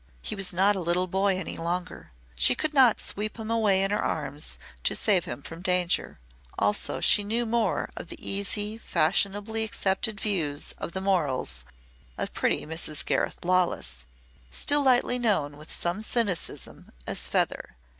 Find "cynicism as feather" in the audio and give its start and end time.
16.01-17.75